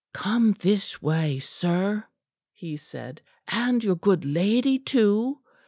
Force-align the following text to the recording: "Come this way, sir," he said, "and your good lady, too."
"Come 0.15 0.55
this 0.61 0.99
way, 0.99 1.37
sir," 1.37 2.05
he 2.53 2.75
said, 2.75 3.21
"and 3.47 3.83
your 3.83 3.95
good 3.95 4.25
lady, 4.25 4.79
too." 4.79 5.41